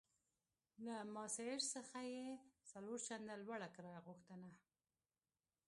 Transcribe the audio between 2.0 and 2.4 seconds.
یې